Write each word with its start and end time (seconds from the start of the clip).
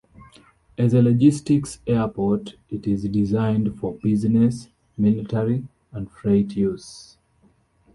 As 0.79 0.95
a 0.95 1.01
logistics 1.03 1.77
airport, 1.85 2.55
it 2.71 2.87
is 2.87 3.03
designed 3.03 3.77
for 3.77 3.93
business, 4.01 4.67
military, 4.97 5.67
and 5.91 6.09
freight 6.09 6.55
use. 6.55 7.17